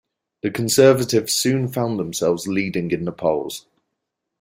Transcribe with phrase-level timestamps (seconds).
[0.41, 3.67] The Conservatives soon found themselves leading in the polls.